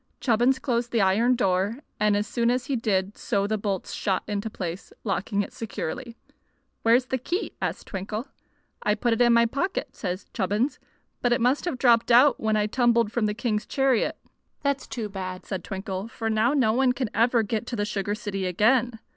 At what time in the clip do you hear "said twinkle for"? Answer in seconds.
15.45-16.31